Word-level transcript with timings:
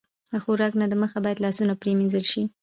له 0.31 0.37
خوراک 0.43 0.73
نه 0.81 0.85
د 0.89 0.93
مخه 1.01 1.17
باید 1.23 1.43
لاسونه 1.45 1.73
پرېمنځل 1.81 2.23
شي. 2.31 2.43